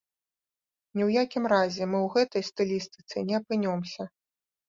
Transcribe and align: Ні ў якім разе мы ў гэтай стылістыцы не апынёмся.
Ні 0.95 1.01
ў 1.07 1.25
якім 1.25 1.43
разе 1.53 1.83
мы 1.91 1.97
ў 1.99 2.07
гэтай 2.15 2.43
стылістыцы 2.49 3.23
не 3.27 3.35
апынёмся. 3.41 4.03